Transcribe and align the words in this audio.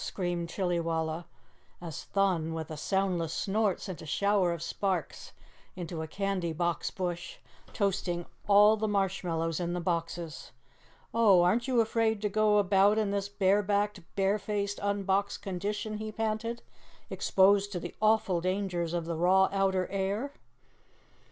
screamed 0.03 0.49
Chillywalla, 0.49 1.25
as 1.79 2.05
Thun, 2.05 2.55
with 2.55 2.71
a 2.71 2.75
soundless 2.75 3.31
snort, 3.33 3.79
sent 3.79 4.01
a 4.01 4.05
shower 4.07 4.51
of 4.51 4.63
sparks 4.63 5.31
into 5.75 6.01
a 6.01 6.07
candy 6.07 6.51
box 6.53 6.89
bush, 6.89 7.37
toasting 7.71 8.25
all 8.47 8.75
the 8.77 8.87
marshmallows 8.87 9.59
in 9.59 9.73
the 9.73 9.79
boxes. 9.79 10.53
"Oh, 11.13 11.43
aren't 11.43 11.67
you 11.67 11.81
afraid 11.81 12.19
to 12.23 12.29
go 12.29 12.57
about 12.57 12.97
in 12.97 13.11
this 13.11 13.29
barebacked, 13.29 13.99
barefaced, 14.15 14.79
unboxed 14.79 15.43
condition?" 15.43 15.97
he 15.97 16.11
panted, 16.11 16.63
"exposed 17.11 17.71
to 17.71 17.79
the 17.79 17.93
awful 18.01 18.41
dangers 18.41 18.95
of 18.95 19.05
the 19.05 19.15
raw 19.15 19.49
outer 19.51 19.85
air?" 19.91 20.33